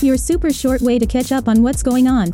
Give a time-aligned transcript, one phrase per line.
[0.00, 2.28] Your super short way to catch up on what's going on.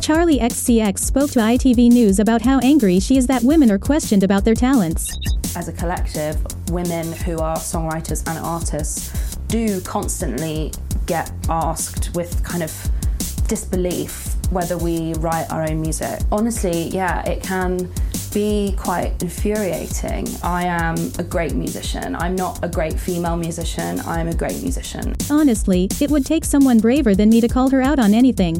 [0.00, 4.22] Charli XCX spoke to ITV News about how angry she is that women are questioned
[4.22, 5.16] about their talents.
[5.56, 6.36] as a collective,
[6.70, 10.70] women who are songwriters and artists do constantly
[11.06, 12.70] get asked with kind of
[13.48, 16.20] disbelief whether we write our own music.
[16.30, 17.90] Honestly, yeah, it can
[18.36, 20.28] be quite infuriating.
[20.42, 22.14] I am a great musician.
[22.14, 23.98] I'm not a great female musician.
[24.00, 25.14] I'm a great musician.
[25.30, 28.56] Honestly, it would take someone braver than me to call her out on anything.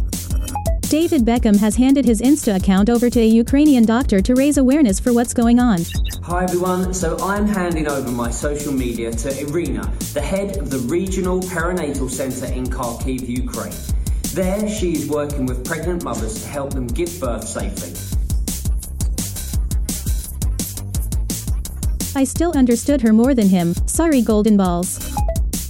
[0.81, 4.99] David Beckham has handed his Insta account over to a Ukrainian doctor to raise awareness
[4.99, 5.81] for what's going on.
[6.23, 10.79] Hi everyone, so I'm handing over my social media to Irina, the head of the
[10.89, 13.75] Regional Perinatal Centre in Kharkiv, Ukraine.
[14.33, 17.93] There, she is working with pregnant mothers to help them give birth safely.
[22.17, 23.75] I still understood her more than him.
[23.87, 25.15] Sorry, Golden Balls.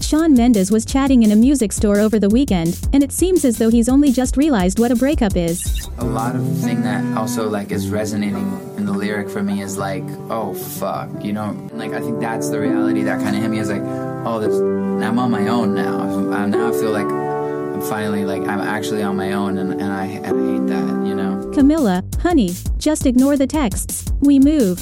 [0.00, 3.58] Shawn Mendes was chatting in a music store over the weekend, and it seems as
[3.58, 5.88] though he's only just realized what a breakup is.
[5.98, 8.46] a lot of thing that also like is resonating
[8.76, 12.50] in the lyric for me is like oh fuck you know like i think that's
[12.50, 13.80] the reality that kind of hit me is like
[14.26, 14.54] oh this
[15.02, 19.02] i'm on my own now I'm, now i feel like i'm finally like i'm actually
[19.02, 23.06] on my own and, and, I, and i hate that you know Camila, honey, just
[23.06, 24.12] ignore the texts.
[24.20, 24.78] We move.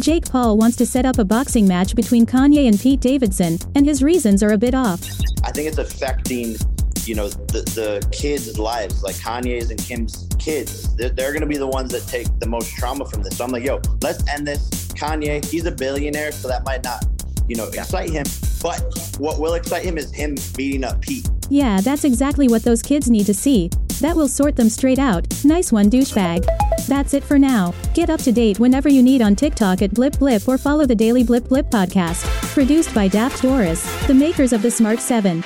[0.00, 3.86] Jake Paul wants to set up a boxing match between Kanye and Pete Davidson, and
[3.86, 5.00] his reasons are a bit off.
[5.42, 6.56] I think it's affecting,
[7.04, 10.94] you know, the, the kids' lives, like Kanye's and Kim's kids.
[10.96, 13.38] They're, they're going to be the ones that take the most trauma from this.
[13.38, 14.68] So I'm like, yo, let's end this.
[14.88, 17.04] Kanye, he's a billionaire, so that might not,
[17.48, 18.26] you know, excite him.
[18.62, 18.80] But
[19.18, 21.28] what will excite him is him beating up Pete.
[21.48, 23.70] Yeah, that's exactly what those kids need to see.
[24.00, 25.26] That will sort them straight out.
[25.44, 26.46] Nice one, douchebag.
[26.86, 27.74] That's it for now.
[27.94, 30.94] Get up to date whenever you need on TikTok at Blip Blip or follow the
[30.94, 32.24] Daily Blip Blip podcast.
[32.52, 35.42] Produced by Daft Doris, the makers of the Smart 7.